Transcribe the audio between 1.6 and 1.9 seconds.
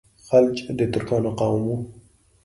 وو.